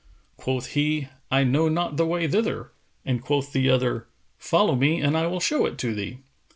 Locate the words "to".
5.77-5.93